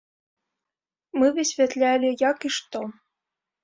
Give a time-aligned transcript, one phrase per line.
[1.19, 2.79] Мы высвятлялі, як і што.